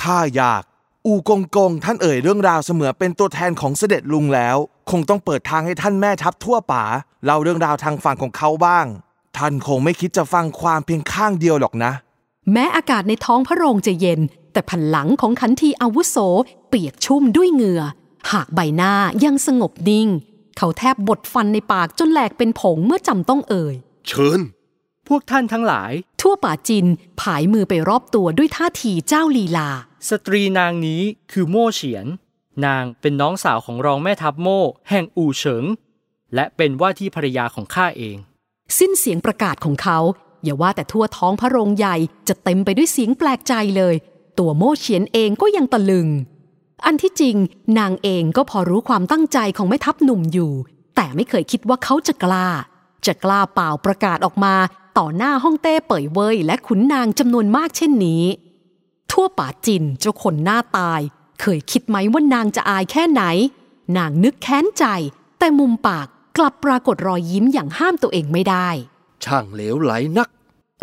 [0.00, 0.62] ข้าอยาก
[1.06, 4.56] อูกงกงท่านเอ่ยเรื่องราวเสมือนเป็นตัวแทนของเสด็จลุงแล้ว
[4.90, 6.84] คงต้องเปิดทางให้ท่านแม่ทัพทั่วป่า
[7.24, 8.86] เล่าเรื่องราวทางฝั่งของเขาบ้าง
[9.36, 11.92] ท่านคงไม่คิดจะฟังความเพียงข้างเดียวหรอกนะ
[12.52, 14.20] แม้อากาศในท้องพระโรงจะเย็น
[14.52, 16.16] แต่ผันหลังของขันทีอาวุโส
[16.68, 17.82] เปียกชุ่มด้วยเหงื่อ
[18.32, 18.92] หากใบหน้า
[19.24, 20.08] ยังสงบนิ่ง
[20.56, 23.74] เขาแทบบดฟันในปากจนแหลกเป็นผงเมื่อจำต้องเอ่ย
[24.06, 24.40] เชิญ
[25.08, 26.86] พวกท่านทั้งหลาย ทั่วป่าจิน
[27.20, 29.68] ผายมือไปรอบตัวด้วยท่าทีเจ้าลีลา
[30.10, 32.06] สตรีนางนี้คือโม่เฉียน
[32.66, 34.60] นางเป็นน้องสาวของรองแม่ทัพโม่
[34.90, 35.64] แห่งอู่เฉิง
[36.34, 38.16] และเป็นว่าที่ภรรยาของข้าเอง
[38.78, 39.98] สิ้นเสียงประกาศของเขา
[40.42, 41.96] อย่าว่าแต่ทั่วท้องพระโรงใหญ่
[42.28, 43.94] จะเต็มไปด้วยเสียงแปลกใจเลย
[44.38, 46.08] ตัวโม่เฉียนเองก็ยังตะลึง
[46.84, 47.36] อันที่จริง
[47.78, 50.52] นางเองก็พอรู้ความตั้งใจของแม่ทัพหนุ่มอยู่
[50.96, 52.48] แต่ไม่เคยคิดว่าเขาจะกล้า
[53.06, 54.54] จะกล้าเปล่าประกาศออกมา
[54.98, 58.22] ต่อหน้าห้องเต้เป่ยเว่ยและขุนนางจำนวนมากเช่นนี้
[59.12, 61.00] ทั่วป่าจินเจ้าคนหน้าตาย
[61.40, 63.22] เคยคิดไหมว่านางจะอายแค่ไหน
[63.96, 64.84] นางนึกแค้นใจ
[65.38, 66.06] แต่มุมปาก
[66.38, 68.68] กลับปรากฏรอยยิ้มอย่างห้ามตัวเองไม่ได้
[69.24, 70.28] ช่างเหลวไหลนัก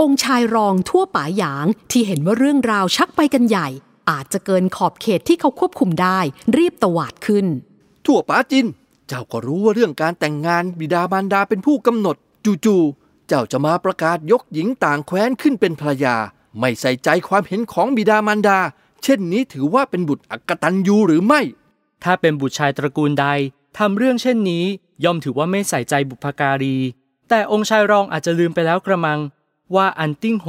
[0.02, 3.68] องค์ชายรองทั่วป่าหยางที่เห็นว่าเรื่องราวชักไปกันใหญ่
[4.10, 6.20] อาจจะเกินขอบเขตที่เขาควบคุมได้
[6.58, 7.46] รีบตวาดขึ้น
[8.06, 8.66] ทั่วป๋าจิน
[9.08, 12.16] เจ้าก็รู้ว่าเรื่องการแต่งงานบิดามารดาเป็นผู้กำหนด
[12.66, 16.18] จู่ๆเจ้าจะมาประกาศยกหญิงต่างแคว้นขึ้นเป็นภรรยา
[16.58, 18.60] ไม่ใส่ใจความเห็นของบิดามารดา
[19.04, 21.42] เช่นนี้ถือว่าเป็นบุตรอกตัญญูหรือไม่
[22.04, 23.28] ถ้าเป็นบุตรชายตระกูลใด
[23.78, 24.66] ทำเรื่องเช่นนี้
[25.04, 26.78] ย่อมถือว่าไม่ใส่ใจบุพการี
[27.30, 29.20] แต่องค์ชายรองอาจจะลืมไปแล้วกระมัง
[29.76, 30.48] ว่าอันติ้งโหว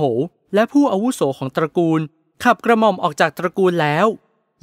[0.55, 2.01] และผู้อาวุโสของตระกูล
[2.45, 4.07] ขับกระหม่อมออกจากตระกูลแล้ว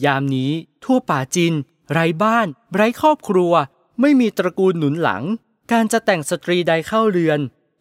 [0.06, 0.52] ยามนี้
[0.84, 1.54] ทั่วป๋าจิน
[1.91, 3.54] ไร้บ้าน ไร้ครอบครัว
[4.02, 5.23] ไม่มีตระกูลหนุนหลัง
[5.71, 7.39] การจะแต่งสตรีใดเข้าเรือน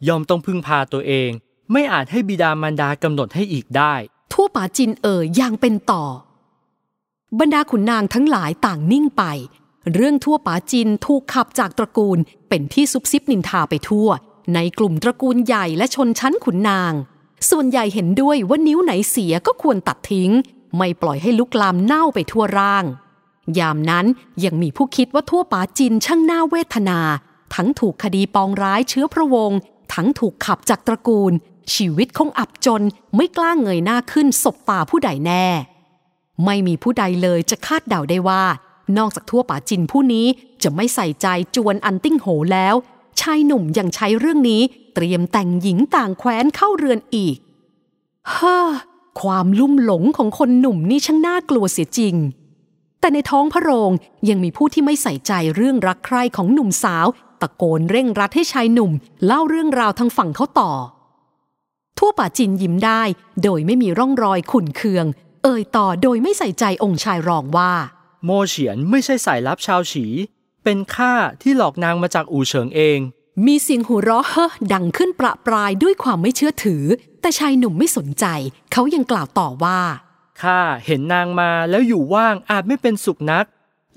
[0.09, 1.31] ย่อมต้องพึ่งพาตัวเอง
[1.73, 3.95] ไม่อาจให้บิดามารดากำหนดให้อีกได้
[4.33, 6.05] ทั่วป่าจินเอ่ยอย่างเป็นต่อ
[7.41, 9.25] บรรดาขุนนางทั้งหลายต่างนิ่งไป
[9.95, 14.09] เรื่องทั่วป่าจินถูกขับจากตระกูลเป็นที่ซุบซิบนินทาไปทั่ว
[14.55, 16.93] ในกลุ่มตระกูลใหญ่และชนชั้นขุนนาง
[17.51, 20.31] ส่วนใหญ่เห็นด้วยว่านิ้วไหนเสียก็ควรตัดทิ้ง
[20.77, 22.85] ไม่ปล่อยให้ลุกลามเน่าไปทั่วร่าง
[23.59, 24.07] ยามนั้น
[24.45, 27.01] ยังมีผู้คิดว่าทั่วป่าจินช่างน่าเวทนา
[27.55, 29.59] ทั้งถูกคดีปองร้ายเชื้อพระวงศ์
[29.95, 31.33] ทั้งถูกขับจากตระกูล
[31.75, 32.83] ชีวิตคงอับจน
[33.17, 35.47] ไม่กล้าเงยหน้าขึ้นศบตาผู้ใดแน่
[36.45, 38.45] ไม่มีผู้ใดเลยจะคาดเดาได้ว่า
[38.99, 40.27] นอกจากทั่วป่าจินผู้นี้
[40.63, 41.27] จะไม่ใส่ใจ
[41.57, 42.75] จวนอันติ้งโหแล้ว
[43.21, 44.63] ชายหนุ่มยังใช้เรื่องนี้
[44.95, 47.37] เตรียมแต่งหญิงต่างแคว้นเข้าเรือนอีก
[48.35, 48.59] ฮ่า
[49.21, 52.15] ความลุ่มหลงของคนหนุ่มนี่ช่างน่ากลัวเสียจริง
[53.01, 53.93] แต่ในท้องพระโรง
[54.29, 57.07] ยังมีผู้ที่ไม่ใส่ใจเรื่องรักใคร่ของหนุ่มสาว
[57.41, 58.93] ตะโกนเร่งรัดให้ชายหนุ่ม
[59.27, 60.73] เล่าเรื่องราวทางฝั่งเขาต่อ
[61.99, 63.03] ทั่วป่าจินยิ้มได้
[63.43, 65.07] โดยไม่มีร่องรอยขุ่นเคือง
[65.43, 67.73] เอ่ยต่อโดยไม่ใส่ใจองค์ชายรองว่า
[68.25, 70.07] โมเฉียนไม่ใช่สายลับชาวฉี
[70.65, 72.99] เป็นข้าที่หลอกนางมาจากอู่เฉิงเอง
[73.47, 76.85] มีเสียงหัวเราะเฮ้อดังขึ้นประปรายด้วยความไม่เชื่อถือ
[77.21, 78.25] แต่ชายหนุ่มไม่สนใจ
[78.73, 79.81] เขายังกล่าวต่อว่า
[80.43, 83.45] ข้าเห็นนางมาแล้วอยู่ว่างอาจไม่เป็นสุขนัก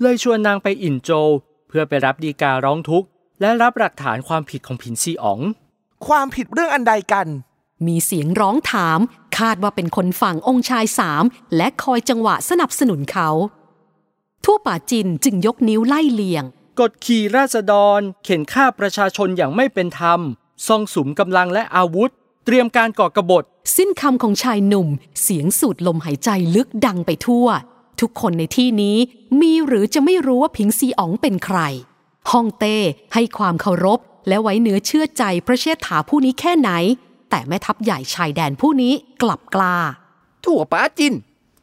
[0.00, 1.28] เลยชวนนางไปอินโจว
[1.68, 3.08] เพื่อไปรับดีการ้องทุกข์
[3.40, 5.40] และรับหลักฐานความผิดของผินซีอ๋อง
[6.06, 7.26] ความผิดเรื่องอันใดกัน
[7.86, 9.00] มีเสียงร้องถาม
[9.38, 11.24] คาดว่าเป็นคนฝั่งองค์ชายสาม
[11.56, 13.28] และคอยจังหวะสนับสนุนเขา
[14.44, 16.44] ทั่วป่าจินจึงยกนิ้วไล่เลียง
[16.80, 20.20] กดขี่ราษฎร เข็นฆ่าประชาชนอย่างไม่เป็นธรรม
[20.66, 22.10] ซ่องสุมกำลังและอาวุธ
[22.44, 23.44] เตรียมการก่อกบฏ
[23.76, 24.88] สิ้นคำของชายหนุ่ม
[25.22, 27.46] เสียงสูดลมหายใจลึกดังไปทั่ว
[28.00, 28.96] ทุกคนในที่นี้
[29.40, 31.58] มีหรือจะไม่รู้ว่าผิงซีอ๋องเป็นใคร
[32.30, 32.76] ฮ่องเต้
[33.14, 36.70] ให้ความเคารพและไว้เนื้อเชื่อใจพระเชษฐาผู้นี้แค่ไหน
[37.30, 39.76] แต่แม่ทัพใหญ่ชายแดนผู้นี้กลับกล้า
[40.44, 41.14] ทั่วป๋าจิน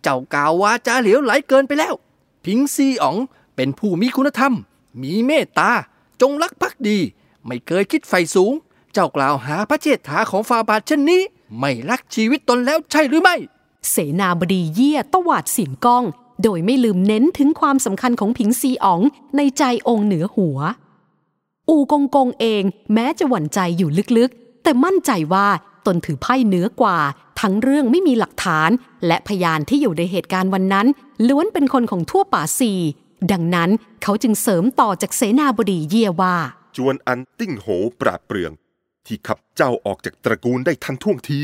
[0.02, 1.94] เจ้ากล่าววาจาเหลวไหลเกินไปแล้ว
[2.46, 3.18] พิงซีอ๋อง
[3.56, 4.54] เป็นผู้มีคุณธรรม
[5.02, 5.72] มีเมตตา
[6.22, 6.98] จงรักภักดี
[7.46, 8.54] ไม่เคยคิดไฟสูง
[8.94, 11.22] เจ้ากล่าวหาพระเจษฐาของฟาบาทเช่นนี้
[11.60, 13.36] ไม่รักชีวิตตนแล้วใช่หรือไม่
[13.90, 16.04] เสนาบดีเยี่ยตวาดเสียงก้อง
[16.44, 19.02] โดยไม่ลืมเน้นถึงความสำคัญของผิงซีอ๋อง
[19.38, 20.60] ในใจองค์เหนือหัว
[21.70, 25.48] อูกงกงเองแม้จะหวั่นใจอยู่ลึกๆ แต่มั่นใจว่า
[25.86, 26.98] ตนถือไพ่เหนือกว่า
[27.42, 28.70] ทั้งเรื่องไม่มีหลักฐาน
[29.08, 30.88] และพยานที่อยู่ในเหตุการณ์วันนั้น
[31.28, 32.74] ล้วนเป็นคนของทั่วป๋าซี
[33.32, 33.70] ดังนั้น
[34.04, 36.36] เขาจึงเสริมต่อจากเสนาบดีเยี่ยว่า
[36.78, 37.68] จวนอันติ้งโหว
[38.00, 38.52] ปราดเปรื่อง
[39.06, 41.42] ที่ขับเจ้าออกจากตระกูลได้ทันท่วงที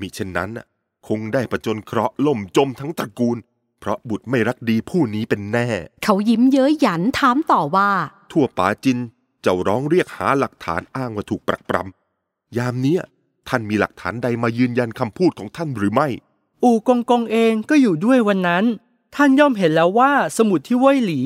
[0.00, 0.66] มิเช่นนั้นน่ะ
[1.08, 3.36] คงได้ประจนเคราะห์ล่มจมทั้งตระกูล
[3.80, 5.68] เพราะบุตรไม่รักดีผู้นี้เป็นแน่
[6.04, 7.90] เขายิ้มเย้ยหยันถามต่อว่า
[8.32, 8.98] ทั่วป๋าจิน
[9.42, 12.01] เจ้าร้องเรียกหาหลักฐานอ้างว่าถูกปรักปรำ
[12.58, 13.02] ยามเนี้ย
[13.48, 16.08] ท่านมีหลักฐานใดมายืนยันคำพูดของท่านหรือไม่
[16.64, 18.64] อู่กงกงเองก็อยู่ด้วยวันนั้น
[19.14, 21.20] ท่านย่อมเห็นแล้วว่าสมุดที่เว่ยหลี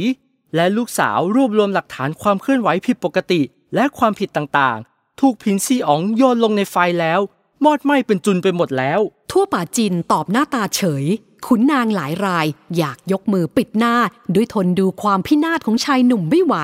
[0.54, 3.40] และลูกสาวรวบรวมหลักฐานความเคลื่อนไหวผิดปกติ
[3.74, 7.20] และความผิดต่างๆ ถูกผินซีอ๋องโยนลงในไฟแล้ว
[7.64, 11.04] มอดไหม้เป็นจุนไปหมดแล้ว ทั่วป่าจินตอบหน้าตาเฉย
[11.46, 13.94] ขุนนางหลายรายอยากยกมือปิดหน้า
[14.34, 16.54] ด้วยทนดูความพินาศของชายหนุ่มไม่ไหว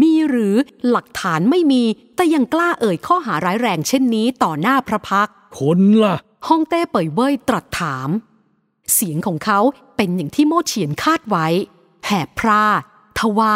[0.00, 0.54] มีหรือ
[0.88, 1.84] หลักฐานไม่มี
[2.16, 6.16] แต่ยังกล้าเอ่ยข้อหาร้ายแรงเช่นนี้ต่อหน้าพระพักตร์คนล่ะ
[6.48, 8.08] ฮ่องเต้เป่ยเว่ยตรัสถาม
[8.94, 9.58] เสียงของเขา
[9.96, 11.46] เป็นอย่างที่โมเฉียนคาดไว้
[12.06, 12.64] แหบพร่า
[13.18, 13.54] ทว่า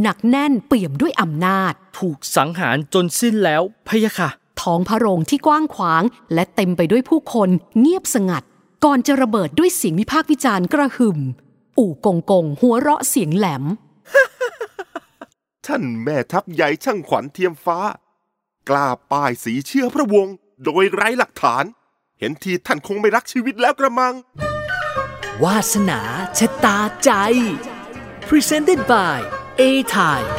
[0.00, 4.28] หนักแน่นเปี่ยมด้วยอำนาจ ถูกสังหารจนสิ้นแล้วพะยะค่ะ
[4.60, 6.02] ท้องพระโรงที่กว้างขวาง
[6.34, 7.48] และเต็มไปด้วยผู้คน
[7.80, 8.42] เงียบสงัด
[8.84, 11.18] ก่อนจะระเบิดด้วยเสียงวิพากษ์วิจารณ์กระหึ่ม
[11.78, 13.64] อู่กงกงหัวเราะเสียงแหลม
[15.66, 17.78] ท่านแม่ทัพใหญ่ช่างขวัญเทียมฟ้า
[18.68, 21.64] กล้าป้ายสีเชื่อพระวงศ์โดยไร้หลักฐาน
[22.18, 24.14] เห็นทีท่านคงไม่รักชีวิตแล้วกระมัง
[25.42, 26.00] วาสนา
[26.38, 27.10] ชะตาใจ
[28.28, 29.18] Presented by
[29.60, 29.62] A
[29.94, 30.30] Time